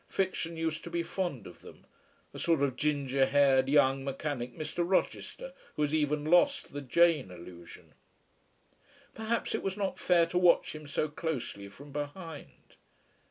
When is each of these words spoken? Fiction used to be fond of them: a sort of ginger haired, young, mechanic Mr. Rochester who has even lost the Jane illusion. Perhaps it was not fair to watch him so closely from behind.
Fiction 0.09 0.57
used 0.57 0.83
to 0.83 0.89
be 0.89 1.03
fond 1.03 1.45
of 1.45 1.61
them: 1.61 1.85
a 2.33 2.39
sort 2.39 2.63
of 2.63 2.75
ginger 2.75 3.27
haired, 3.27 3.69
young, 3.69 4.03
mechanic 4.03 4.57
Mr. 4.57 4.83
Rochester 4.83 5.53
who 5.75 5.83
has 5.83 5.93
even 5.93 6.25
lost 6.25 6.73
the 6.73 6.81
Jane 6.81 7.29
illusion. 7.29 7.93
Perhaps 9.13 9.53
it 9.53 9.61
was 9.61 9.77
not 9.77 9.99
fair 9.99 10.25
to 10.25 10.39
watch 10.39 10.73
him 10.73 10.87
so 10.87 11.07
closely 11.07 11.69
from 11.69 11.91
behind. 11.91 12.77